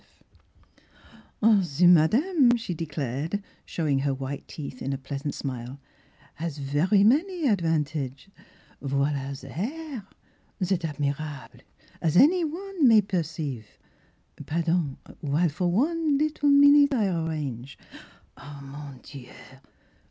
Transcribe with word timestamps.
*'Ze 1.61 1.85
madame," 1.85 2.57
she 2.57 2.73
declared, 2.73 3.43
showing 3.65 3.99
her 3.99 4.15
white 4.15 4.47
teeth 4.47 4.81
in 4.81 4.93
a 4.93 4.97
pleasant 4.97 5.35
smile, 5.35 5.79
*'has 6.33 6.57
very 6.57 7.03
many 7.03 7.47
advantage. 7.47 8.27
Voildy 8.81 9.35
ze 9.35 9.49
hair— 9.49 10.07
c 10.63 10.73
est 10.73 10.83
admirable, 10.83 11.59
as 12.01 12.17
any 12.17 12.43
one 12.43 12.87
may 12.87 13.01
perceive! 13.01 13.77
Par 14.43 14.63
don, 14.63 14.97
while 15.19 15.49
for 15.49 15.71
one 15.71 16.17
little 16.17 16.49
min 16.49 16.73
ute 16.77 16.95
I 16.95 17.05
arrange! 17.05 17.77
Ah— 18.35 18.59
mon 18.63 19.01
dieu 19.03 19.29